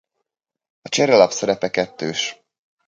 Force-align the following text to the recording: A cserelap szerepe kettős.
A 0.81 0.89
cserelap 0.89 1.31
szerepe 1.31 1.69
kettős. 1.69 2.41